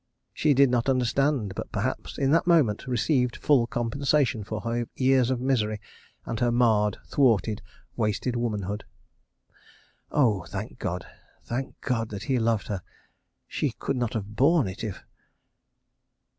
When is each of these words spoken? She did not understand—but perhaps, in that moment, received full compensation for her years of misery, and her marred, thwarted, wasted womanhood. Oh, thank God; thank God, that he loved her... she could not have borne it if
She 0.33 0.55
did 0.55 0.71
not 0.71 0.89
understand—but 0.89 1.71
perhaps, 1.71 2.17
in 2.17 2.31
that 2.31 2.47
moment, 2.47 2.87
received 2.87 3.35
full 3.35 3.67
compensation 3.67 4.43
for 4.43 4.61
her 4.61 4.87
years 4.95 5.29
of 5.29 5.39
misery, 5.39 5.79
and 6.25 6.39
her 6.39 6.51
marred, 6.51 6.97
thwarted, 7.05 7.61
wasted 7.95 8.35
womanhood. 8.35 8.83
Oh, 10.11 10.43
thank 10.45 10.79
God; 10.79 11.05
thank 11.43 11.79
God, 11.81 12.09
that 12.09 12.23
he 12.23 12.39
loved 12.39 12.65
her... 12.65 12.81
she 13.47 13.73
could 13.77 13.95
not 13.95 14.15
have 14.15 14.35
borne 14.35 14.67
it 14.67 14.83
if 14.83 15.03